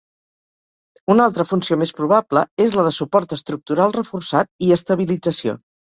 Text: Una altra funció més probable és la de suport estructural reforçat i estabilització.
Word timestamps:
Una 1.15 1.27
altra 1.31 1.45
funció 1.49 1.77
més 1.81 1.93
probable 1.99 2.43
és 2.65 2.77
la 2.79 2.85
de 2.87 2.95
suport 2.97 3.35
estructural 3.37 3.95
reforçat 3.99 4.51
i 4.69 4.73
estabilització. 4.79 5.55